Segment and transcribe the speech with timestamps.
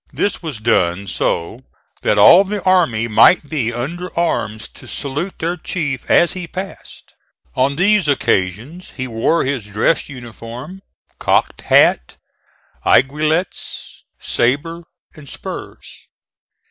[0.11, 1.61] This was done so
[2.01, 7.13] that all the army might be under arms to salute their chief as he passed.
[7.55, 10.81] On these occasions he wore his dress uniform,
[11.19, 12.15] cocked hat,
[12.83, 14.85] aiguillettes, sabre
[15.15, 16.07] and spurs.